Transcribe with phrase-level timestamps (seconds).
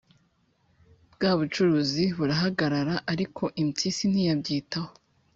[1.13, 4.91] bwa bucuruzi burahagarara ariko impyisi ntiyabyitaho.